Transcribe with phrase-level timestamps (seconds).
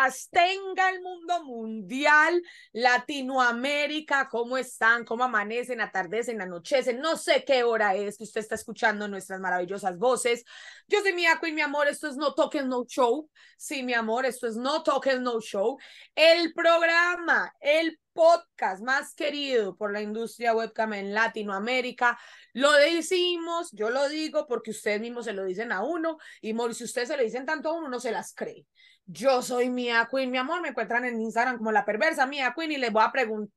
[0.00, 2.40] las tenga el mundo mundial,
[2.72, 5.04] Latinoamérica, ¿cómo están?
[5.04, 7.00] ¿Cómo amanecen, atardecen, anochecen?
[7.00, 10.44] No sé qué hora es que usted está escuchando nuestras maravillosas voces.
[10.86, 13.28] Yo soy Mia Queen, mi amor, esto es No Token No Show.
[13.56, 15.78] Sí, mi amor, esto es No Token No Show.
[16.14, 22.18] El programa, el podcast más querido por la industria webcam en Latinoamérica.
[22.52, 26.84] Lo decimos, yo lo digo porque ustedes mismos se lo dicen a uno y si
[26.84, 28.66] ustedes se lo dicen tanto a uno, no se las cree.
[29.10, 32.72] Yo soy Mia Queen, mi amor, me encuentran en Instagram como la perversa Mia Queen
[32.72, 33.10] y les voy a,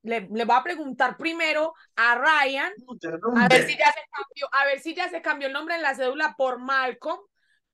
[0.04, 2.72] le, le voy a preguntar primero a Ryan
[3.36, 5.82] a ver, si ya se cambió, a ver si ya se cambió el nombre en
[5.82, 7.20] la cédula por Malcolm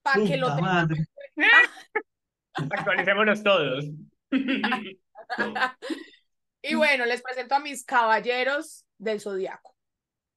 [0.02, 0.90] para que lo tengan.
[2.72, 3.86] Actualicémonos todos.
[6.62, 9.77] Y bueno, les presento a mis caballeros del zodiaco.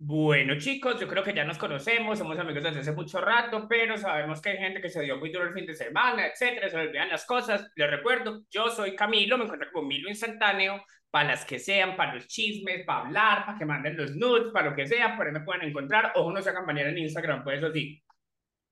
[0.02, 3.98] Bueno, chicos, yo creo que ya nos conocemos, somos amigos desde hace mucho rato, pero
[3.98, 6.76] sabemos que hay gente que se dio muy duro el fin de semana, etcétera, se
[6.78, 7.70] olvidan las cosas.
[7.76, 12.14] Les recuerdo, yo soy Camilo, me encuentro con Milo Instantáneo, para las que sean, para
[12.14, 15.32] los chismes, para hablar, para que manden los nudes, para lo que sea, por ahí
[15.34, 18.02] me pueden encontrar, o uno se hagan en Instagram, pues eso sí.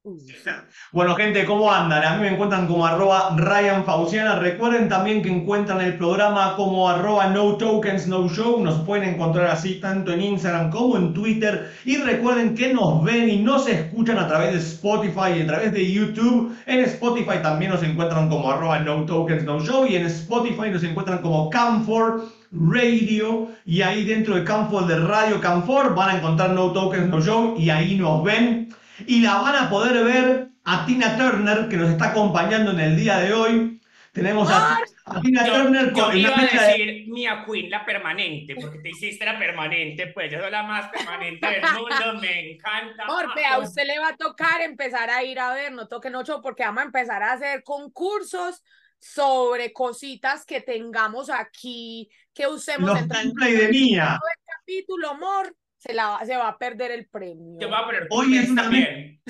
[0.92, 2.04] Bueno, gente, ¿cómo andan?
[2.04, 4.38] A mí me encuentran como arroba Ryan Fauciana.
[4.38, 8.62] Recuerden también que encuentran el programa como arroba No Tokens No Show.
[8.62, 11.70] Nos pueden encontrar así tanto en Instagram como en Twitter.
[11.84, 15.72] Y recuerden que nos ven y nos escuchan a través de Spotify y a través
[15.72, 16.56] de YouTube.
[16.66, 19.86] En Spotify también nos encuentran como arroba No Tokens No Show.
[19.86, 23.48] Y en Spotify nos encuentran como Camfor Radio.
[23.66, 27.56] Y ahí dentro de Camfor de Radio Camfor van a encontrar No Tokens No Show.
[27.58, 28.68] Y ahí nos ven
[29.08, 32.96] y la van a poder ver a Tina Turner, que nos está acompañando en el
[32.96, 33.80] día de hoy.
[34.12, 34.80] Tenemos a,
[35.22, 39.38] Tina Turner con yo iba a decir Mia Queen, la permanente, porque te hiciste la
[39.38, 43.04] permanente, pues yo soy la más permanente del mundo, me encanta.
[43.06, 46.42] Porque a usted le va a tocar empezar a ir a ver, no toquen ocho,
[46.42, 48.62] porque vamos a empezar a hacer concursos
[48.98, 54.18] sobre cositas que tengamos aquí, que usemos Los en de mía.
[54.20, 57.70] El capítulo, amor, se, la, se va a perder el premio.
[57.70, 59.20] va a perder Hoy es una también.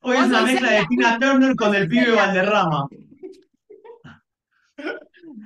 [0.00, 2.88] Hoy es una mezcla de Tina Turner con el pibe Valderrama.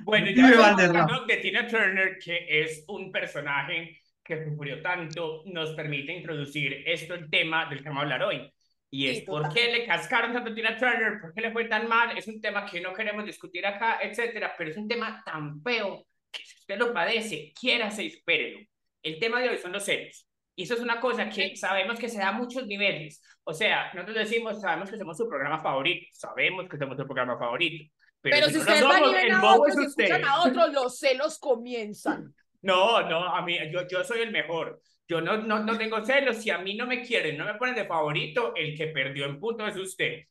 [0.03, 6.11] Bueno, ya hablando de Tina Turner, que es un personaje que sufrió tanto, nos permite
[6.11, 8.51] introducir esto, el tema del que vamos a hablar hoy.
[8.89, 11.87] Y es por qué le cascaron tanto a Tina Turner, por qué le fue tan
[11.87, 12.17] mal.
[12.17, 16.05] Es un tema que no queremos discutir acá, etcétera, pero es un tema tan feo
[16.31, 18.59] que si usted lo padece, quiérase y supérelo.
[19.05, 20.27] El tema de hoy son los celos.
[20.55, 23.21] Y eso es una cosa que sabemos que se da a muchos niveles.
[23.43, 27.37] O sea, nosotros decimos, sabemos que somos su programa favorito, sabemos que somos su programa
[27.37, 27.93] favorito.
[28.21, 32.33] Pero, si, ustedes van y a otros y escuchan a otros, los celos comienzan.
[32.63, 34.81] No, no, a mí, yo, yo soy el mejor.
[35.07, 36.37] Yo no, no, no tengo celos.
[36.37, 39.39] Si a mí no me quieren, no me ponen de favorito, el que perdió en
[39.39, 40.23] punto es usted.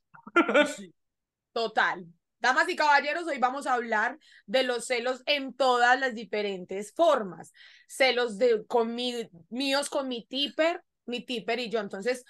[1.53, 2.05] Total.
[2.45, 7.55] Damas y caballeros, hoy vamos a hablar de los celos en todas las diferentes formas.
[7.89, 11.81] Celos de, con míos con mi tipper, mi tipper y yo.
[11.81, 12.23] Entonces,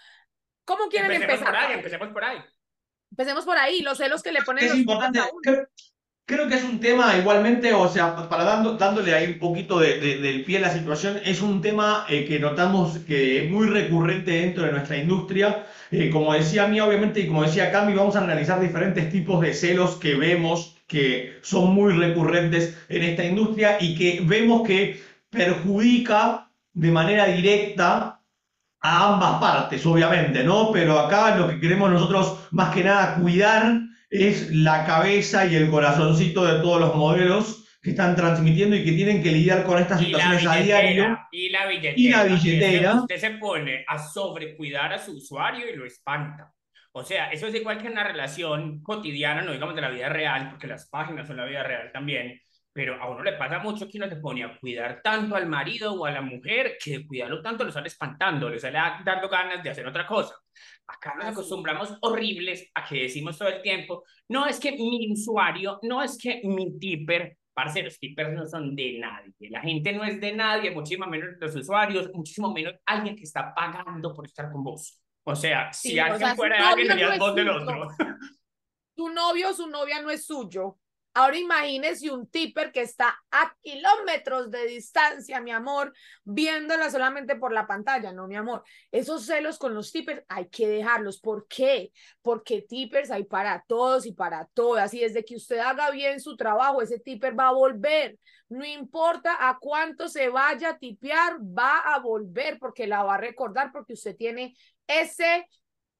[0.65, 1.53] ¿cómo quieren empecemos empezar?
[1.53, 2.39] Por ahí, empecemos por ahí.
[3.11, 5.19] Empecemos por ahí, los celos que le ponen es los importante.
[5.43, 5.67] Creo,
[6.27, 10.45] que es un tema igualmente, o sea, para dando, dándole ahí un poquito de, del
[10.45, 14.65] pie a la situación, es un tema eh, que notamos que es muy recurrente dentro
[14.65, 18.61] de nuestra industria eh, como decía mí, obviamente, y como decía Cami, vamos a analizar
[18.61, 24.21] diferentes tipos de celos que vemos que son muy recurrentes en esta industria y que
[24.25, 28.21] vemos que perjudica de manera directa
[28.81, 30.73] a ambas partes, obviamente, ¿no?
[30.73, 33.81] Pero acá lo que queremos nosotros más que nada cuidar
[34.15, 38.93] es la cabeza y el corazoncito de todos los modelos que están transmitiendo y que
[38.93, 41.19] tienen que lidiar con estas situaciones a diario.
[41.33, 41.95] Y la billetera.
[41.97, 42.95] Y la billetera.
[42.95, 46.53] Usted se pone a sobrecuidar a su usuario y lo espanta.
[46.93, 50.09] O sea, eso es igual que en una relación cotidiana, no digamos de la vida
[50.09, 52.41] real, porque las páginas son la vida real también,
[52.75, 55.95] pero a uno le pasa mucho que uno se pone a cuidar tanto al marido
[55.95, 59.63] o a la mujer que de cuidarlo tanto lo sale espantando, le sale dando ganas
[59.63, 60.34] de hacer otra cosa.
[60.89, 65.78] Acá nos acostumbramos horribles a que decimos todo el tiempo, no es que mi usuario,
[65.84, 69.51] no es que mi tipper, parce, los tippers no son de nadie.
[69.51, 73.54] La gente no es de nadie, muchísimo menos los usuarios, muchísimo menos alguien que está
[73.54, 75.01] pagando por estar con vos.
[75.22, 77.89] O sea, si alguien fuera alguien, sería voz del otro.
[78.97, 80.78] Tu novio o su novia no es suyo.
[81.16, 85.95] Ahora imagínese un tipper que está a kilómetros de distancia, mi amor,
[86.25, 88.65] viéndola solamente por la pantalla, no, mi amor.
[88.91, 91.21] Esos celos con los tippers hay que dejarlos.
[91.21, 91.93] ¿Por qué?
[92.21, 94.93] Porque tippers hay para todos y para todas.
[94.93, 98.19] Y desde que usted haga bien su trabajo, ese tipper va a volver.
[98.49, 103.19] No importa a cuánto se vaya a tipear, va a volver porque la va a
[103.19, 104.57] recordar porque usted tiene
[104.87, 105.47] ese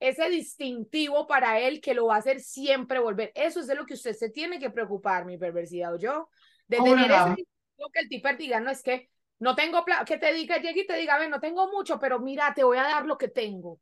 [0.09, 3.33] ese distintivo para él que lo va a hacer siempre volver.
[3.35, 6.29] Eso es de lo que usted se tiene que preocupar, mi perversidad o yo,
[6.67, 9.09] de tener ese distintivo que el tipper diga, no es que
[9.39, 12.21] no tengo plata, que te diga, llegue y te diga, ven, no tengo mucho, pero
[12.21, 13.81] mira, te voy a dar lo que tengo.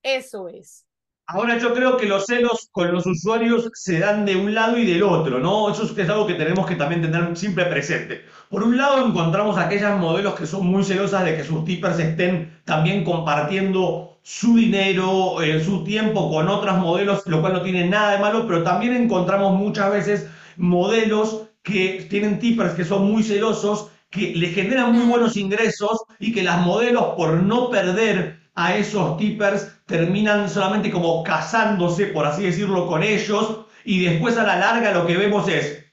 [0.00, 0.86] Eso es.
[1.26, 4.86] Ahora yo creo que los celos con los usuarios se dan de un lado y
[4.86, 5.70] del otro, ¿no?
[5.70, 8.24] Eso es algo que tenemos que también tener siempre presente.
[8.48, 12.62] Por un lado encontramos aquellas modelos que son muy celosas de que sus tippers estén
[12.64, 18.12] también compartiendo su dinero, eh, su tiempo con otros modelos, lo cual no tiene nada
[18.12, 20.28] de malo, pero también encontramos muchas veces
[20.58, 26.34] modelos que tienen tippers que son muy celosos, que le generan muy buenos ingresos y
[26.34, 32.42] que las modelos por no perder a esos tippers terminan solamente como casándose, por así
[32.42, 35.86] decirlo, con ellos y después a la larga lo que vemos es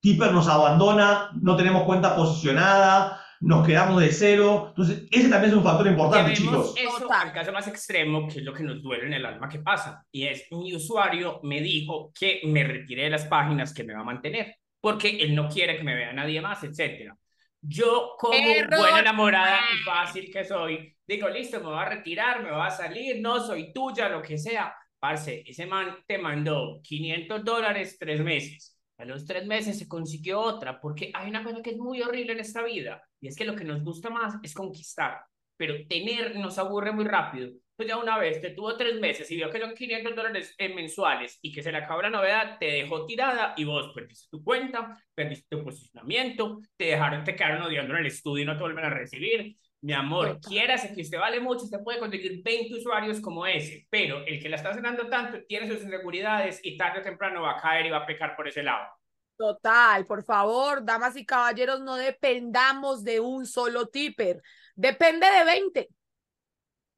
[0.00, 4.66] tipper nos abandona, no tenemos cuenta posicionada, nos quedamos de cero.
[4.70, 6.74] Entonces, ese también es un factor importante, chicos.
[6.76, 9.58] Eso al caso más extremo, que es lo que nos duele en el alma que
[9.58, 13.92] pasa, y es mi usuario me dijo que me retire de las páginas que me
[13.92, 17.16] va a mantener, porque él no quiere que me vea nadie más, etcétera.
[17.60, 18.36] Yo, como
[18.76, 22.70] buena enamorada y fácil que soy, digo, listo, me voy a retirar, me voy a
[22.70, 24.74] salir, no soy tuya, lo que sea.
[24.98, 28.73] Parce, ese man te mandó 500 dólares tres meses.
[28.98, 32.32] A los tres meses se consiguió otra, porque hay una cosa que es muy horrible
[32.32, 35.22] en esta vida, y es que lo que nos gusta más es conquistar,
[35.56, 39.36] pero tener nos aburre muy rápido pues ya una vez te tuvo tres meses y
[39.36, 43.04] vio que son 500 dólares mensuales y que se le acabó la novedad, te dejó
[43.04, 48.00] tirada y vos perdiste tu cuenta, perdiste tu posicionamiento, te dejaron, te quedaron odiando en
[48.00, 49.56] el estudio y no te vuelven a recibir.
[49.84, 54.24] Mi amor, quieras que usted vale mucho, usted puede conseguir 20 usuarios como ese, pero
[54.26, 57.60] el que la está cenando tanto tiene sus inseguridades y tarde o temprano va a
[57.60, 58.88] caer y va a pecar por ese lado.
[59.36, 64.40] Total, por favor, damas y caballeros, no dependamos de un solo tipper,
[64.74, 65.88] depende de 20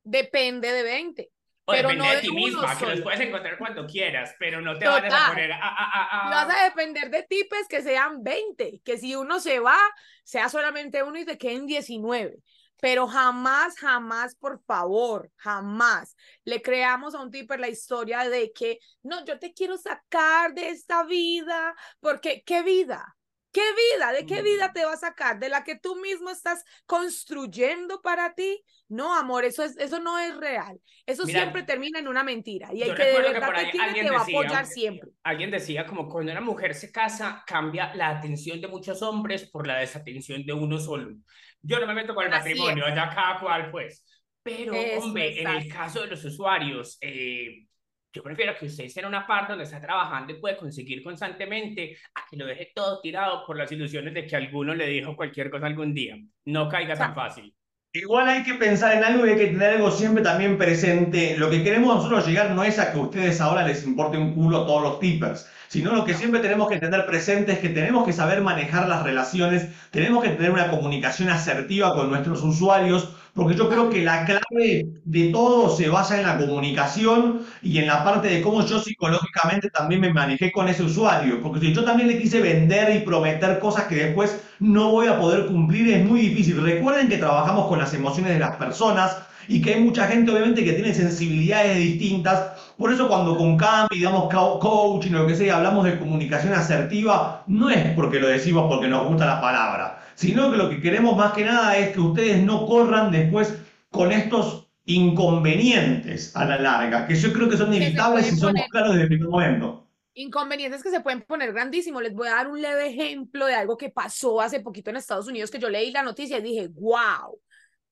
[0.06, 1.30] depende de 20.
[1.68, 4.78] O pero depende no de, ti misma, que los puedes encontrar cuando quieras, pero no
[4.78, 8.82] te van a poner a, a, a, Vas a depender de tipes que sean 20,
[8.84, 9.78] que si uno se va,
[10.22, 12.38] sea solamente uno y te queden 19.
[12.86, 18.78] Pero jamás, jamás, por favor, jamás le creamos a un tipper la historia de que,
[19.02, 23.15] no, yo te quiero sacar de esta vida, porque, ¿qué vida?
[23.56, 23.62] ¿Qué
[23.96, 24.12] vida?
[24.12, 24.72] ¿De qué vida mm.
[24.74, 25.38] te va a sacar?
[25.38, 28.62] ¿De la que tú mismo estás construyendo para ti?
[28.86, 30.78] No, amor, eso, es, eso no es real.
[31.06, 32.68] Eso siempre termina en una mentira.
[32.74, 35.08] Y el que de verdad te quiere te va a apoyar siempre.
[35.22, 39.66] Alguien decía como cuando una mujer se casa, cambia la atención de muchos hombres por
[39.66, 41.16] la desatención de uno solo.
[41.62, 44.04] Yo no me meto con el matrimonio, allá cada cual pues.
[44.42, 47.68] Pero, hombre, en el caso de los usuarios, eh,
[48.16, 51.98] yo prefiero que usted esté en una parte donde está trabajando y puede conseguir constantemente
[52.14, 55.50] a que lo deje todo tirado por las ilusiones de que alguno le dijo cualquier
[55.50, 56.16] cosa algún día.
[56.46, 57.54] No caiga tan fácil.
[57.92, 61.36] Igual hay que pensar en algo y hay que tener algo siempre también presente.
[61.36, 64.34] Lo que queremos nosotros llegar no es a que a ustedes ahora les importe un
[64.34, 68.06] culo todos los tippers, sino lo que siempre tenemos que tener presente es que tenemos
[68.06, 73.54] que saber manejar las relaciones, tenemos que tener una comunicación asertiva con nuestros usuarios, porque
[73.54, 78.02] yo creo que la clave de todo se basa en la comunicación y en la
[78.02, 81.42] parte de cómo yo psicológicamente también me manejé con ese usuario.
[81.42, 85.20] Porque si yo también le quise vender y prometer cosas que después no voy a
[85.20, 86.62] poder cumplir, es muy difícil.
[86.62, 90.64] Recuerden que trabajamos con las emociones de las personas y que hay mucha gente obviamente
[90.64, 92.52] que tiene sensibilidades distintas.
[92.78, 96.54] Por eso cuando con Cam y digamos coaching o lo que sea, hablamos de comunicación
[96.54, 100.80] asertiva, no es porque lo decimos porque nos gusta la palabra sino que lo que
[100.80, 103.54] queremos más que nada es que ustedes no corran después
[103.90, 108.92] con estos inconvenientes a la larga, que yo creo que son inevitables si somos claros
[108.92, 109.88] desde el primer momento.
[110.14, 112.02] Inconvenientes que se pueden poner grandísimos.
[112.02, 115.26] Les voy a dar un leve ejemplo de algo que pasó hace poquito en Estados
[115.26, 117.38] Unidos, que yo leí la noticia y dije, wow,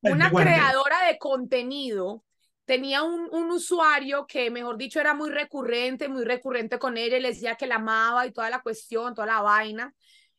[0.00, 2.24] una creadora de contenido
[2.64, 7.20] tenía un, un, usuario que, mejor dicho, era muy recurrente, muy recurrente con ella, y
[7.20, 9.94] le decía que la amaba y toda la cuestión, toda la vaina.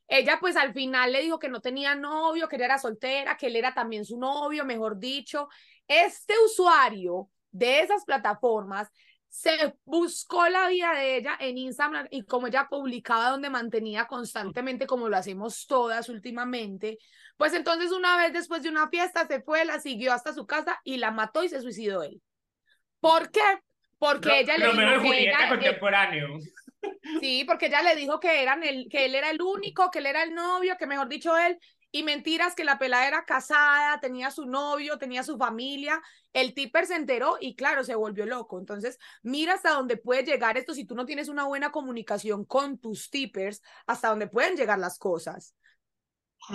[0.07, 3.47] Ella pues al final le dijo que no tenía novio, que ella era soltera, que
[3.47, 5.49] él era también su novio, mejor dicho.
[5.87, 8.91] Este usuario de esas plataformas
[9.27, 14.87] se buscó la vida de ella en Instagram y como ella publicaba donde mantenía constantemente,
[14.87, 16.97] como lo hacemos todas últimamente,
[17.35, 20.79] pues entonces una vez después de una fiesta se fue, la siguió hasta su casa
[20.85, 22.21] y la mató y se suicidó él.
[23.01, 23.41] ¿Por qué?
[23.97, 26.37] Porque ella le dijo que ella, contemporáneo.
[27.19, 30.23] Sí, porque ella le dijo que, el, que él era el único, que él era
[30.23, 31.57] el novio, que mejor dicho él,
[31.91, 36.01] y mentiras que la pelada era casada, tenía su novio, tenía su familia.
[36.33, 38.59] El tipper se enteró y claro, se volvió loco.
[38.59, 42.77] Entonces, mira hasta dónde puede llegar esto si tú no tienes una buena comunicación con
[42.79, 45.55] tus tippers, hasta dónde pueden llegar las cosas.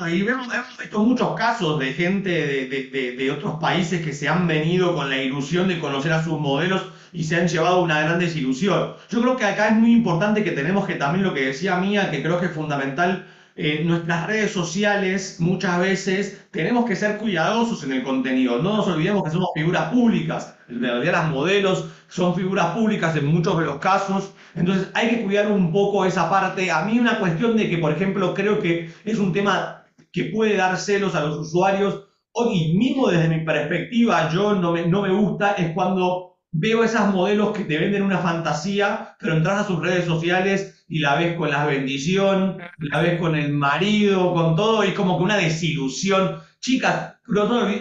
[0.08, 4.28] Y vemos, hemos visto muchos casos de gente de, de, de, otros países que se
[4.28, 8.00] han venido con la ilusión de conocer a sus modelos y se han llevado una
[8.00, 8.94] gran desilusión.
[9.10, 12.10] Yo creo que acá es muy importante que tenemos que también lo que decía Mía,
[12.10, 17.82] que creo que es fundamental, en nuestras redes sociales muchas veces tenemos que ser cuidadosos
[17.82, 18.62] en el contenido.
[18.62, 20.54] No nos olvidemos que somos figuras públicas.
[20.68, 24.32] En realidad las modelos son figuras públicas en muchos de los casos.
[24.54, 26.70] Entonces hay que cuidar un poco esa parte.
[26.70, 29.79] A mí una cuestión de que, por ejemplo, creo que es un tema
[30.12, 32.04] que puede dar celos a los usuarios.
[32.32, 37.12] Hoy mismo desde mi perspectiva, yo no me, no me gusta, es cuando veo esas
[37.12, 41.36] modelos que te venden una fantasía, pero entras a sus redes sociales y la ves
[41.36, 46.38] con la bendición, la ves con el marido, con todo, y como que una desilusión.
[46.60, 47.14] Chicas,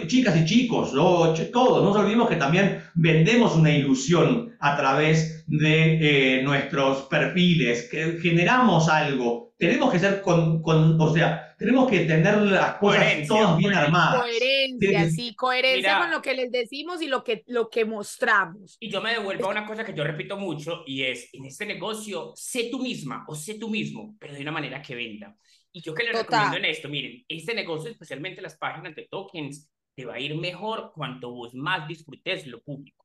[0.06, 6.38] chicas y chicos, todos, no nos olvidemos que también vendemos una ilusión a través de
[6.38, 9.52] eh, nuestros perfiles, que generamos algo.
[9.58, 14.22] Tenemos que ser con, con o sea, tenemos que tener las cosas todas bien armadas.
[14.22, 18.78] Coherencia, sí, coherencia con lo que les decimos y lo que, lo que mostramos.
[18.80, 21.66] Y yo me devuelvo a una cosa que yo repito mucho y es, en este
[21.66, 25.36] negocio, sé tú misma o sé tú mismo, pero de una manera que venda.
[25.70, 29.70] Y yo que les recomiendo en esto, miren, este negocio, especialmente las páginas de tokens,
[29.94, 32.99] te va a ir mejor cuanto vos más disfrutes lo público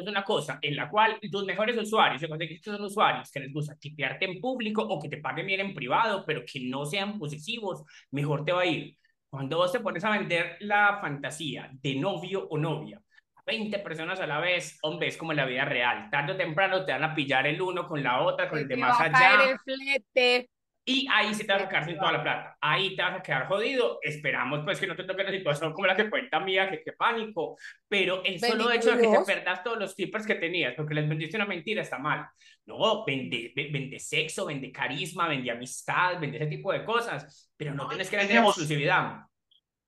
[0.00, 3.76] es una cosa en la cual tus mejores usuarios, que son usuarios que les gusta
[3.76, 7.82] tipearte en público o que te paguen bien en privado, pero que no sean posesivos,
[8.10, 8.96] mejor te va a ir.
[9.28, 13.00] Cuando vos te pones a vender la fantasía de novio o novia,
[13.46, 16.08] 20 personas a la vez, hombre, es como en la vida real.
[16.10, 18.76] Tarde o temprano te van a pillar el uno con la otra, con el de
[18.76, 19.50] más allá.
[19.50, 20.48] el flete.
[20.84, 22.56] Y ahí se te vas a quedar sin toda la plata.
[22.60, 24.00] Ahí te vas a quedar jodido.
[24.02, 26.92] Esperamos pues que no te toque la situación como la que cuenta mía, que qué
[26.92, 27.56] pánico.
[27.86, 31.08] Pero el solo hecho de que te perdas todos los tippers que tenías, porque les
[31.08, 32.26] vendiste una mentira, está mal.
[32.66, 37.52] No, vende, vende sexo, vende carisma, vende amistad, vende ese tipo de cosas.
[37.56, 39.20] Pero no tienes que vender exclusividad.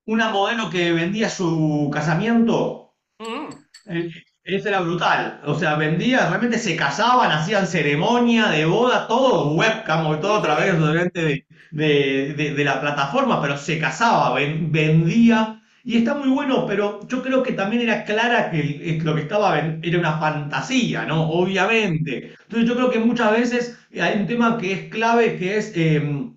[0.07, 2.95] Una modelo que vendía su casamiento.
[3.19, 3.49] Mm.
[3.87, 4.11] Eh,
[4.45, 5.41] eso era brutal.
[5.47, 10.79] O sea, vendía, realmente se casaban, hacían ceremonia de boda, todo webcam, todo a través
[11.15, 15.61] de, de, de, la plataforma, pero se casaba, vendía.
[15.83, 19.59] Y está muy bueno, pero yo creo que también era clara que lo que estaba
[19.59, 21.29] era una fantasía, ¿no?
[21.31, 22.35] Obviamente.
[22.43, 26.34] Entonces yo creo que muchas veces hay un tema que es clave, que es em,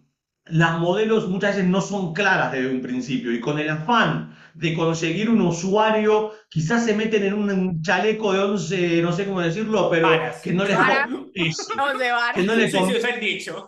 [0.50, 4.74] las modelos muchas veces no son claras desde un principio y con el afán de
[4.74, 9.89] conseguir un usuario, quizás se meten en un chaleco de 11, no sé cómo decirlo,
[9.89, 10.10] pero
[10.44, 10.77] que no les...
[12.36, 13.68] que no les el dicho.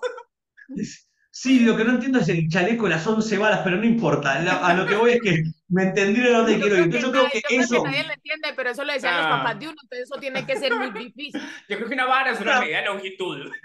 [1.32, 4.34] Sí, lo que no entiendo es el chaleco de las 11 balas, pero no importa.
[4.34, 6.90] a lo que voy es que me entendieron dónde quiero ir.
[7.00, 7.84] yo creo que eso.
[7.84, 9.30] nadie lo entiende, pero eso lo decían los ah.
[9.30, 11.42] papás de uno, entonces eso tiene que ser muy difícil.
[11.70, 13.52] Yo creo que una vara es una medida de longitud.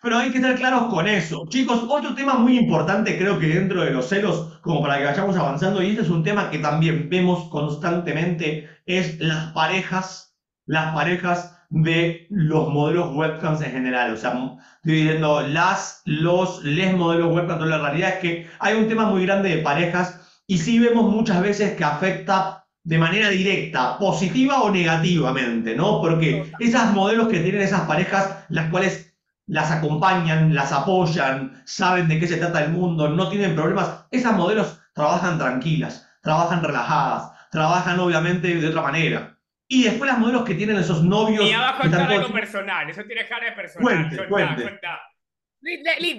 [0.00, 1.44] Pero hay que estar claros con eso.
[1.48, 5.36] Chicos, otro tema muy importante creo que dentro de los celos, como para que vayamos
[5.36, 11.53] avanzando, y este es un tema que también vemos constantemente, es las parejas, las parejas
[11.70, 14.14] de los modelos webcams en general.
[14.14, 14.30] O sea,
[14.76, 17.58] estoy diciendo las, los, les modelos webcams.
[17.58, 21.10] Pero la realidad es que hay un tema muy grande de parejas y sí vemos
[21.10, 26.02] muchas veces que afecta de manera directa, positiva o negativamente, ¿no?
[26.02, 29.14] Porque esas modelos que tienen esas parejas, las cuales
[29.46, 34.04] las acompañan, las apoyan, saben de qué se trata el mundo, no tienen problemas.
[34.10, 39.38] Esas modelos trabajan tranquilas, trabajan relajadas, trabajan obviamente de otra manera.
[39.66, 41.44] Y después las modelos que tienen esos novios.
[41.48, 44.08] Y abajo está algo personal, eso tiene cara de personal.
[44.28, 44.28] Cuente,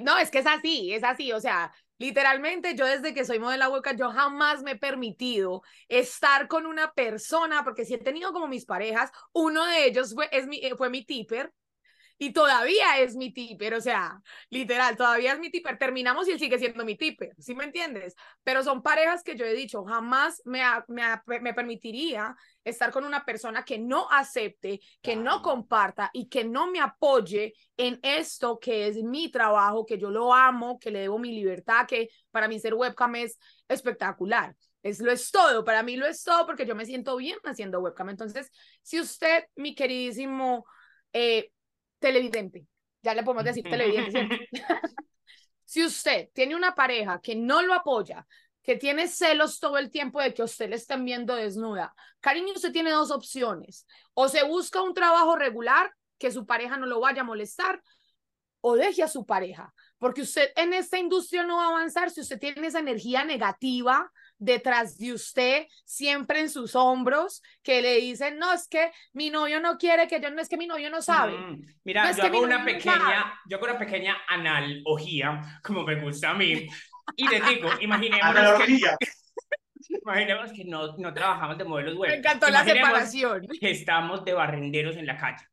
[0.04, 3.70] No, es que es así, es así, o sea, Literalmente, yo desde que soy modelo
[3.70, 8.48] hueca, yo jamás me he permitido estar con una persona, porque si he tenido como
[8.48, 11.54] mis parejas, uno de ellos fue, es mi, fue mi tipper,
[12.18, 15.78] y todavía es mi tipper, o sea, literal, todavía es mi tipper.
[15.78, 18.16] Terminamos y él sigue siendo mi tipper, ¿sí me entiendes?
[18.44, 23.26] Pero son parejas que yo he dicho, jamás me, me, me permitiría estar con una
[23.26, 28.88] persona que no acepte, que no comparta y que no me apoye en esto que
[28.88, 32.60] es mi trabajo, que yo lo amo, que le debo mi libertad, que para mí
[32.60, 34.56] ser webcam es espectacular.
[34.84, 37.80] Es lo es todo, para mí lo es todo porque yo me siento bien haciendo
[37.80, 38.10] webcam.
[38.10, 38.52] Entonces,
[38.84, 40.66] si usted, mi queridísimo
[41.12, 41.52] eh,
[42.06, 42.68] televidente,
[43.02, 44.48] ya le podemos decir televidente,
[45.66, 48.28] si usted tiene una pareja que no lo apoya,
[48.62, 52.72] que tiene celos todo el tiempo de que usted le estén viendo desnuda, cariño, usted
[52.72, 57.22] tiene dos opciones, o se busca un trabajo regular que su pareja no lo vaya
[57.22, 57.82] a molestar,
[58.62, 62.22] o deje a su pareja, porque usted en esta industria no va a avanzar si
[62.22, 68.38] usted tiene esa energía negativa detrás de usted, siempre en sus hombros, que le dicen,
[68.38, 71.02] no, es que mi novio no quiere que yo, no es que mi novio no
[71.02, 71.38] sabe.
[71.38, 76.34] Mm, Mira, yo hago una pequeña, yo hago una pequeña analogía, como me gusta a
[76.34, 76.68] mí,
[77.16, 78.80] y les digo, imaginemos que,
[80.02, 82.12] imaginemos que no, no trabajamos de modelos web.
[82.12, 83.48] Me encantó la separación.
[83.60, 85.46] Que estamos de barrenderos en la calle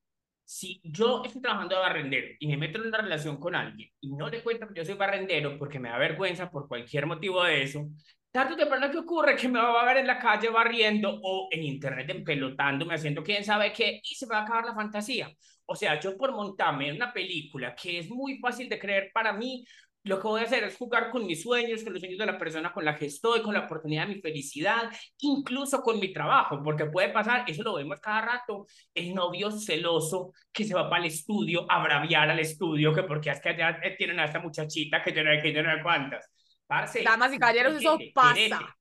[0.53, 4.13] si yo estoy trabajando de barrendero y me meto en una relación con alguien y
[4.13, 7.63] no le cuento que yo soy barrendero porque me da vergüenza por cualquier motivo de
[7.63, 7.89] eso,
[8.33, 11.49] tarde o temprano que ocurre que me va a ver en la calle barriendo o
[11.51, 15.31] en internet empelotándome haciendo quién sabe qué y se va a acabar la fantasía.
[15.67, 19.33] O sea, yo por montarme en una película que es muy fácil de creer para
[19.33, 19.65] mí,
[20.05, 22.39] lo que voy a hacer es jugar con mis sueños, con los sueños de la
[22.39, 26.61] persona con la que estoy, con la oportunidad de mi felicidad, incluso con mi trabajo,
[26.65, 31.05] porque puede pasar, eso lo vemos cada rato, el novio celoso que se va para
[31.05, 35.03] el estudio a braviar al estudio, que porque es que allá tienen a esta muchachita
[35.03, 35.71] que no que yo no
[36.67, 37.05] cuántas.
[37.05, 38.77] Damas y caballeros, eso pasa.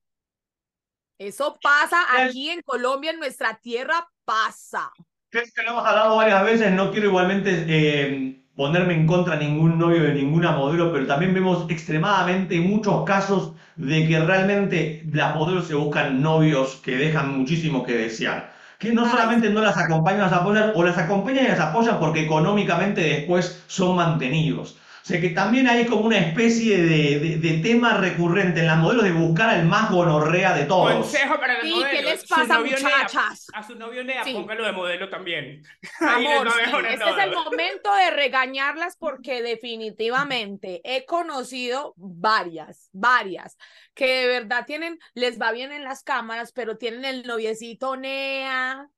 [1.18, 4.90] Eso pasa aquí en Colombia, en nuestra tierra, pasa.
[5.30, 7.64] Es que lo hemos hablado varias veces, no quiero igualmente...
[7.68, 13.04] Eh ponerme en contra de ningún novio de ninguna modelo, pero también vemos extremadamente muchos
[13.04, 18.52] casos de que realmente las modelos se buscan novios que dejan muchísimo que desear.
[18.78, 22.24] Que no solamente no las acompañan, las apoyan, o las acompañan y las apoyan porque
[22.24, 24.78] económicamente después son mantenidos.
[25.02, 29.02] O sea que también hay como una especie de, de, tema recurrente en las modelos
[29.02, 30.92] de buscar al más gonorrea de todos.
[30.92, 31.90] Consejo para los modelos.
[31.90, 33.46] ¿qué les pasa, muchachas?
[33.52, 35.64] a su novio Nea, póngalo de modelo también.
[36.00, 36.46] Amor,
[36.88, 43.56] este es el momento de regañarlas porque definitivamente he conocido varias, varias,
[43.94, 48.88] que de verdad tienen, les va bien en las cámaras, pero tienen el noviecito Nea,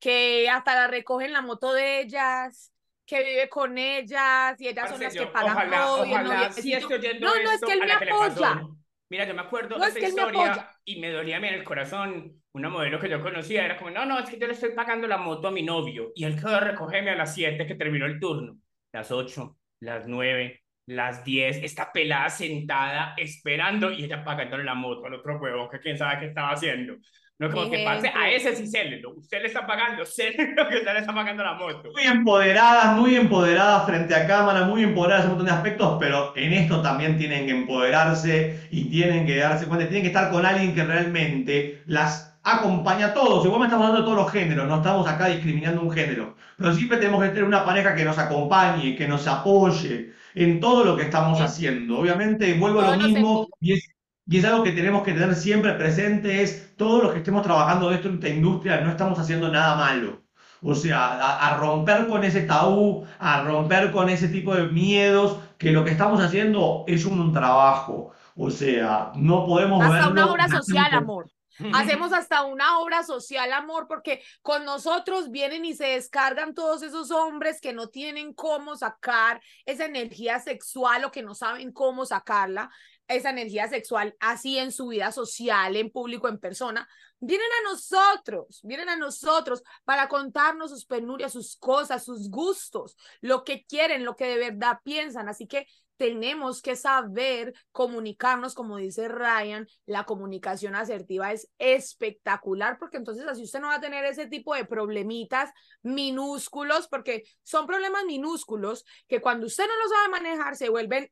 [0.00, 2.72] que hasta la recogen la moto de ellas
[3.08, 6.02] que vive con ellas y ellas son las que pagan todo.
[6.02, 8.66] Ojalá, y estoy no, no, es que él me apoya.
[9.10, 12.42] Mira, yo me acuerdo de esa historia y me dolía a mí en el corazón.
[12.52, 15.08] Una modelo que yo conocía era como, no, no, es que yo le estoy pagando
[15.08, 18.04] la moto a mi novio y él quedó a recogerme a las 7 que terminó
[18.04, 18.58] el turno.
[18.92, 25.06] Las 8, las 9, las 10, está pelada sentada esperando y ella pagándole la moto
[25.06, 26.96] al otro huevo que quién sabe qué estaba haciendo.
[27.38, 28.68] No como que pase a ese sí
[29.00, 30.02] lo Usted le está pagando,
[30.56, 31.90] lo que usted le está pagando la moto.
[31.92, 36.32] Muy empoderadas, muy empoderadas frente a cámara, muy empoderadas en un montón de aspectos, pero
[36.36, 40.44] en esto también tienen que empoderarse y tienen que darse cuenta, tienen que estar con
[40.44, 43.44] alguien que realmente las acompaña a todos.
[43.44, 46.74] Igual me estamos hablando de todos los géneros, no estamos acá discriminando un género, pero
[46.74, 50.96] siempre tenemos que tener una pareja que nos acompañe, que nos apoye en todo lo
[50.96, 52.00] que estamos haciendo.
[52.00, 53.88] Obviamente, vuelvo a lo mismo, y es
[54.30, 57.88] y es algo que tenemos que tener siempre presente, es todos los que estemos trabajando
[57.88, 60.22] dentro de esta industria, no estamos haciendo nada malo.
[60.60, 65.72] O sea, a, romper con ese tabú, a romper con ese tipo de miedos, que
[65.72, 68.10] lo que estamos haciendo es un, trabajo.
[68.36, 71.30] O sea, no podemos Hasta una obra social, amor.
[71.72, 77.10] Hacemos hasta una obra social, amor, porque con nosotros vienen y se descargan todos esos
[77.10, 82.70] hombres que no tienen cómo sacar esa energía sexual o que no saben cómo sacarla
[83.08, 86.88] esa energía sexual así en su vida social, en público, en persona,
[87.20, 93.44] vienen a nosotros, vienen a nosotros para contarnos sus penurias, sus cosas, sus gustos, lo
[93.44, 95.28] que quieren, lo que de verdad piensan.
[95.28, 95.66] Así que
[95.96, 103.42] tenemos que saber comunicarnos, como dice Ryan, la comunicación asertiva es espectacular porque entonces así
[103.42, 105.50] usted no va a tener ese tipo de problemitas
[105.82, 111.10] minúsculos, porque son problemas minúsculos que cuando usted no los sabe manejar se vuelven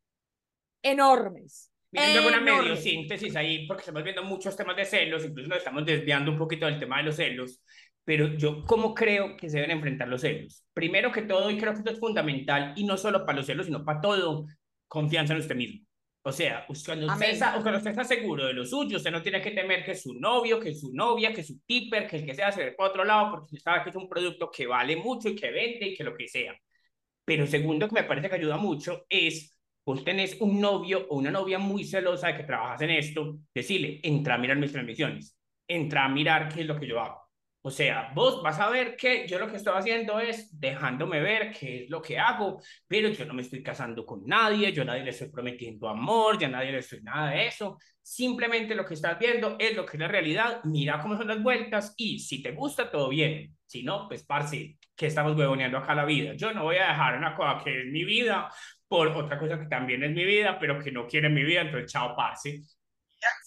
[0.82, 1.72] enormes.
[1.90, 5.85] Viendo una medio síntesis ahí, porque estamos viendo muchos temas de celos, incluso nos estamos
[5.87, 7.62] desviando un poquito del tema de los celos,
[8.05, 10.64] pero yo, ¿cómo creo que se deben enfrentar los celos?
[10.72, 13.66] Primero que todo, y creo que esto es fundamental, y no solo para los celos,
[13.66, 14.46] sino para todo,
[14.87, 15.87] confianza en usted mismo.
[16.22, 19.40] O sea, cuando usted, está, cuando usted está seguro de lo suyo, usted no tiene
[19.40, 22.51] que temer que su novio, que su novia, que su tipper, que el que sea
[22.51, 25.29] se ve para otro lado, porque usted sabe que es un producto que vale mucho
[25.29, 26.53] y que vende y que lo que sea.
[27.25, 29.56] Pero segundo, que me parece que ayuda mucho, es
[29.87, 34.01] vos tenés un novio o una novia muy celosa de que trabajas en esto, decirle,
[34.03, 37.25] entra a mirar mis transmisiones, entra a mirar qué es lo que yo hago.
[37.62, 41.53] O sea, vos vas a ver que yo lo que estoy haciendo es dejándome ver
[41.53, 44.87] qué es lo que hago, pero yo no me estoy casando con nadie, yo a
[44.87, 47.79] nadie le estoy prometiendo amor, ya a nadie le estoy nada de eso.
[48.01, 51.42] Simplemente lo que estás viendo es lo que es la realidad, mira cómo son las
[51.42, 53.57] vueltas y si te gusta, todo bien.
[53.66, 56.35] Si no, pues parce, que estamos huevoneando acá la vida.
[56.35, 58.49] Yo no voy a dejar una cosa que es mi vida
[58.88, 61.90] por otra cosa que también es mi vida, pero que no quiere mi vida, entonces
[61.90, 62.62] chao, parce.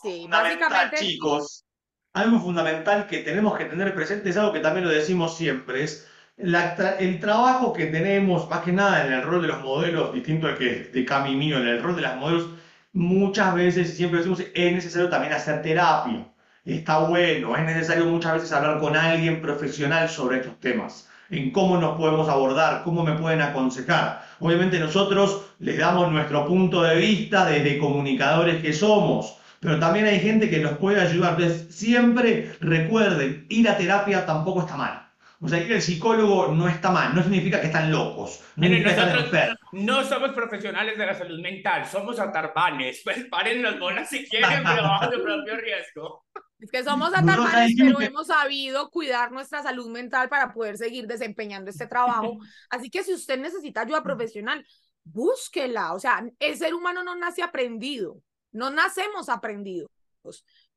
[0.02, 0.98] Sí, básicamente.
[0.98, 1.66] Chicos,
[2.14, 6.08] algo fundamental que tenemos que tener presente es algo que también lo decimos siempre, es
[6.38, 10.58] el trabajo que tenemos, más que nada en el rol de los modelos, distinto al
[10.58, 12.50] que de Cami mío, en el rol de las modelos,
[12.94, 16.26] muchas veces, siempre decimos, es necesario también hacer terapia.
[16.66, 21.78] Está bueno, es necesario muchas veces hablar con alguien profesional sobre estos temas, en cómo
[21.78, 24.26] nos podemos abordar, cómo me pueden aconsejar.
[24.40, 30.20] Obviamente nosotros les damos nuestro punto de vista desde comunicadores que somos, pero también hay
[30.20, 31.36] gente que nos puede ayudar.
[31.40, 35.10] Entonces, siempre recuerden, ir a terapia tampoco está mal.
[35.42, 38.94] O sea, ir al psicólogo no está mal, no significa que están locos, no significa
[38.94, 43.02] que están nosotros no somos profesionales de la salud mental, somos atarbanes.
[43.04, 46.26] Pues paren las bolas si quieren, pero bajo su propio riesgo.
[46.60, 51.70] Es que somos dijimos pero hemos sabido cuidar nuestra salud mental para poder seguir desempeñando
[51.72, 52.38] este trabajo.
[52.70, 54.66] Así que si usted necesita ayuda profesional,
[55.04, 55.94] búsquela.
[55.94, 59.90] O sea, el ser humano no nace aprendido, no nacemos aprendidos.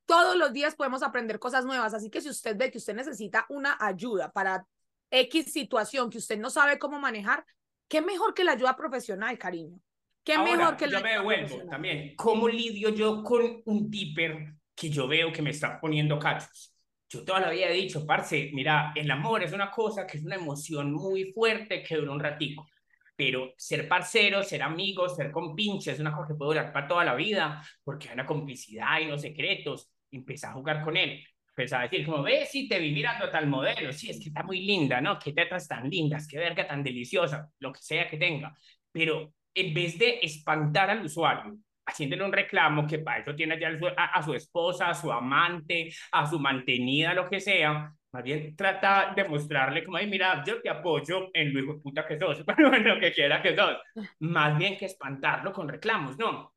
[0.06, 1.94] Todos los días podemos aprender cosas nuevas.
[1.94, 4.64] Así que si usted ve que usted necesita una ayuda para
[5.10, 7.44] X situación que usted no sabe cómo manejar,
[7.88, 9.80] qué mejor que la ayuda profesional, cariño.
[10.24, 12.14] Qué Ahora, mejor que la yo me devuelvo también.
[12.14, 16.74] ¿Cómo lidio yo con un tipper que yo veo que me está poniendo cachos?
[17.08, 20.24] Yo toda la vida he dicho, parce, mira, el amor es una cosa que es
[20.24, 22.66] una emoción muy fuerte que dura un ratico.
[23.14, 27.04] Pero ser parcero, ser amigos, ser compinche es una cosa que puede durar para toda
[27.04, 29.90] la vida porque hay una complicidad y unos secretos.
[30.10, 31.22] Empecé a jugar con él.
[31.48, 33.92] Empecé a decir, como, ves, si te vi mirando tal modelo.
[33.92, 35.18] Sí, es que está muy linda, ¿no?
[35.18, 38.56] Qué tetas tan lindas, qué verga tan deliciosa, lo que sea que tenga.
[38.90, 41.58] Pero en vez de espantar al usuario,
[41.92, 44.94] haciéndole un reclamo que para eso tiene ya a su, a, a su esposa, a
[44.94, 50.06] su amante, a su mantenida, lo que sea, más bien trata de mostrarle como, ay,
[50.06, 53.40] mira, yo te apoyo en lo hijo puta que sos, pero en lo que quiera
[53.40, 53.76] que sos.
[54.20, 56.54] Más bien que espantarlo con reclamos, ¿no?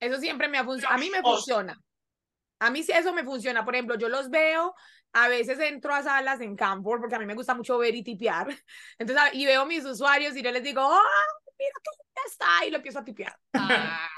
[0.00, 0.96] Eso siempre me ha funcionado.
[0.96, 1.78] A mí me funciona.
[2.60, 3.62] A mí sí eso me funciona.
[3.64, 4.74] Por ejemplo, yo los veo,
[5.12, 8.02] a veces entro a salas en campo porque a mí me gusta mucho ver y
[8.02, 8.48] tipear.
[8.98, 11.02] Entonces, y veo mis usuarios y yo les digo, ¡oh,
[11.58, 12.66] mira qué está!
[12.66, 13.36] Y lo empiezo a tipear.
[13.52, 14.08] Ah.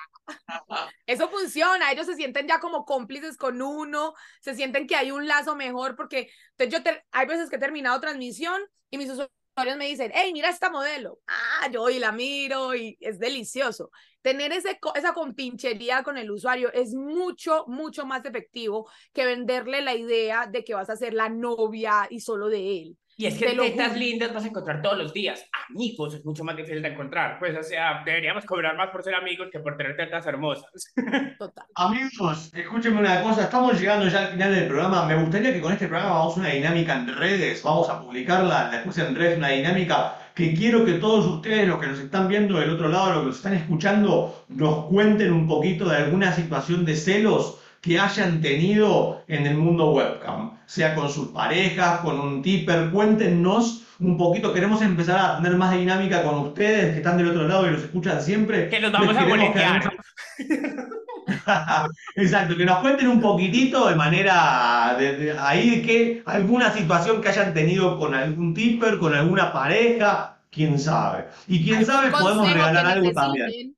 [1.07, 5.27] Eso funciona, ellos se sienten ya como cómplices con uno, se sienten que hay un
[5.27, 8.61] lazo mejor porque entonces yo te- hay veces que he terminado transmisión
[8.91, 11.19] y mis usuarios me dicen, hey, mira esta modelo.
[11.27, 13.91] Ah, yo y la miro y es delicioso.
[14.23, 19.95] Tener ese, esa compinchería con el usuario es mucho, mucho más efectivo que venderle la
[19.95, 22.99] idea de que vas a ser la novia y solo de él.
[23.21, 25.45] Y es que lo tetas lindas vas a encontrar todos los días.
[25.69, 27.41] Amigos es mucho más difícil de encontrar.
[27.41, 30.71] Pues, o sea, deberíamos cobrar más por ser amigos que por tener tetas hermosas.
[31.39, 31.67] Total.
[31.75, 35.05] Amigos, escúchenme una cosa, estamos llegando ya al final del programa.
[35.05, 38.97] Me gustaría que con este programa hagamos una dinámica en redes, vamos a publicarla después
[38.99, 42.71] en redes, una dinámica que quiero que todos ustedes, los que nos están viendo del
[42.71, 46.95] otro lado, los que nos están escuchando, nos cuenten un poquito de alguna situación de
[46.95, 52.91] celos que hayan tenido en el mundo webcam, sea con sus parejas, con un tipper,
[52.91, 57.49] cuéntenos un poquito, queremos empezar a tener más dinámica con ustedes que están del otro
[57.49, 58.69] lado y los escuchan siempre.
[58.69, 59.93] Que los vamos Les a boletear.
[62.17, 67.29] Exacto, que nos cuenten un poquitito de manera de, de- ahí que alguna situación que
[67.29, 71.27] hayan tenido con algún tipper, con alguna pareja, quién sabe.
[71.47, 73.75] Y quién sabe, podemos regalar que algo también.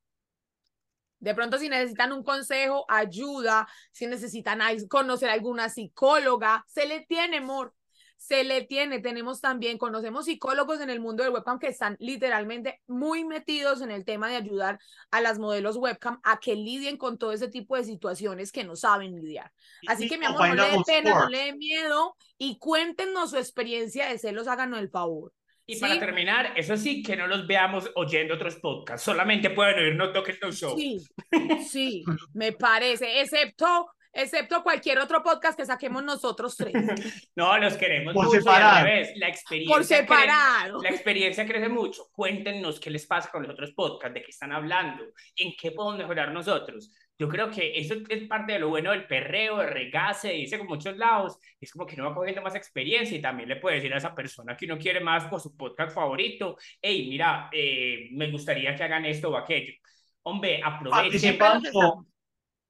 [1.21, 7.01] De pronto, si necesitan un consejo, ayuda, si necesitan conocer a alguna psicóloga, se le
[7.01, 7.75] tiene, amor.
[8.17, 9.01] Se le tiene.
[9.01, 13.91] Tenemos también, conocemos psicólogos en el mundo del webcam que están literalmente muy metidos en
[13.91, 14.79] el tema de ayudar
[15.11, 18.77] a las modelos webcam a que lidien con todo ese tipo de situaciones que no
[18.77, 19.53] saben lidiar.
[19.87, 23.37] Así que, mi amor, no le dé pena, no le dé miedo y cuéntenos su
[23.37, 25.33] experiencia de celos, háganos el favor.
[25.71, 25.81] Y Sí.
[25.81, 29.05] para terminar, eso sí, que no los veamos oyendo otros podcasts.
[29.05, 30.77] Solamente pueden oír No Toques No Show.
[30.77, 30.99] Sí,
[31.71, 32.05] sí,
[32.35, 36.73] me parece, excepto, excepto cualquier otro podcast que saquemos nosotros tres,
[37.37, 38.87] No, los queremos Por mucho separado.
[39.17, 40.83] La experiencia por crece- separado.
[40.83, 42.09] La experiencia crece mucho.
[42.13, 45.05] Cuéntenos qué les pasa con los otros podcasts, de qué están hablando,
[45.37, 46.91] en qué podemos mejorar nosotros.
[47.21, 50.69] Yo creo que eso es parte de lo bueno del perreo, de regace, dice con
[50.69, 51.39] muchos lados.
[51.61, 54.15] Es como que uno va cogiendo más experiencia y también le puede decir a esa
[54.15, 58.85] persona que uno quiere más por su podcast favorito, hey, mira, eh, me gustaría que
[58.85, 59.75] hagan esto o aquello.
[60.23, 61.37] Hombre, aprovechen.
[61.37, 62.07] Participando,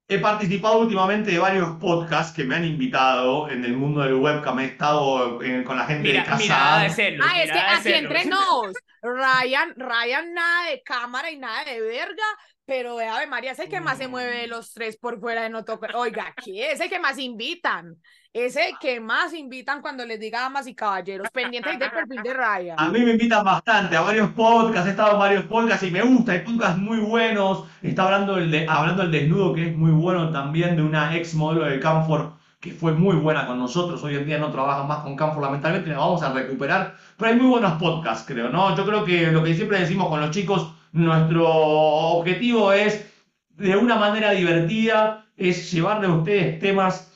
[0.05, 4.59] he participado últimamente de varios podcasts que me han invitado en el mundo del webcam.
[4.59, 6.79] He estado eh, con la gente Mira, de Casa.
[6.83, 7.25] de celos.
[7.29, 8.03] Ah, es que celos.
[8.03, 12.25] entre nos, Ryan, Ryan nada de cámara y nada de verga,
[12.71, 15.49] pero Ave María es el que más se mueve de los tres por fuera de
[15.49, 15.93] no tocar.
[15.93, 16.71] Oiga, ¿qué?
[16.71, 17.97] Es el que más invitan.
[18.31, 22.33] Es el que más invitan cuando les diga damas y caballeros, pendientes del perfil de
[22.33, 22.79] Ryan.
[22.79, 26.01] A mí me invitan bastante a varios podcasts, he estado en varios podcasts y me
[26.01, 27.65] gusta, hay podcasts muy buenos.
[27.81, 31.33] Está hablando el de, hablando el desnudo, que es muy bueno también, de una ex
[31.33, 34.01] modelo de Camfor que fue muy buena con nosotros.
[34.01, 36.95] Hoy en día no trabaja más con Camfor, lamentablemente la vamos a recuperar.
[37.17, 38.77] Pero hay muy buenos podcasts, creo, ¿no?
[38.77, 43.05] Yo creo que lo que siempre decimos con los chicos, nuestro objetivo es
[43.49, 47.11] de una manera divertida, es llevarle a ustedes temas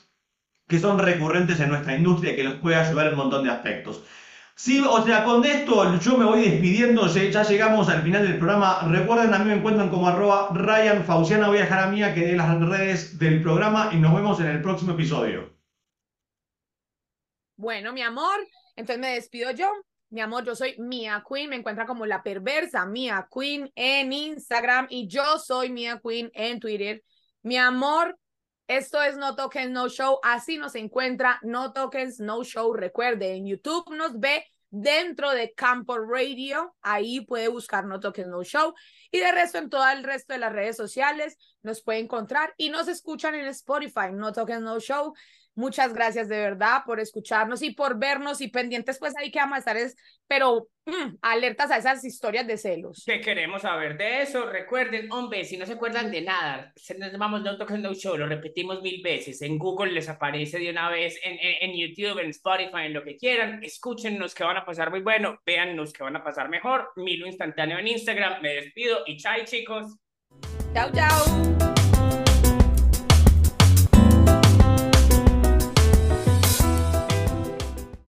[0.67, 3.51] que son recurrentes en nuestra industria y que los puede ayudar en un montón de
[3.51, 4.03] aspectos.
[4.57, 8.87] Sí, o sea, con esto yo me voy despidiendo, ya llegamos al final del programa.
[8.87, 12.21] Recuerden, a mí me encuentran como arroba Ryan Fauciana, voy a dejar a Mía que
[12.21, 15.53] dé las redes del programa y nos vemos en el próximo episodio.
[17.57, 18.39] Bueno, mi amor,
[18.77, 19.69] entonces me despido yo.
[20.15, 24.87] Mi amor, yo soy Mia Queen, me encuentra como la perversa Mia Queen en Instagram
[24.89, 27.03] y yo soy Mia Queen en Twitter.
[27.41, 28.17] Mi amor,
[28.65, 32.71] esto es No Tokens No Show, así nos encuentra No Tokens No Show.
[32.71, 38.41] Recuerde, en YouTube nos ve dentro de Campo Radio, ahí puede buscar No Tokens No
[38.41, 38.73] Show
[39.11, 42.69] y de resto en todo el resto de las redes sociales nos puede encontrar y
[42.69, 45.13] nos escuchan en Spotify, No Tokens No Show.
[45.55, 49.55] Muchas gracias de verdad por escucharnos y por vernos y pendientes, pues ahí que vamos
[49.55, 49.95] a estar, es,
[50.27, 53.03] pero mm, alertas a esas historias de celos.
[53.05, 54.49] ¿Qué queremos saber de eso?
[54.49, 58.27] Recuerden, hombre, si no se acuerdan de nada, nos vamos No Talk No Show, lo
[58.27, 62.31] repetimos mil veces, en Google les aparece de una vez, en, en, en YouTube, en
[62.31, 66.17] Spotify, en lo que quieran, escúchennos que van a pasar muy bueno, véannos que van
[66.17, 69.95] a pasar mejor, Milo Instantáneo en Instagram, me despido y chai chicos.
[70.73, 71.64] Chao, chao.